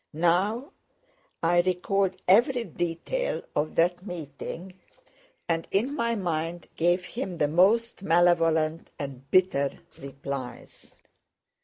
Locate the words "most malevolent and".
7.47-9.29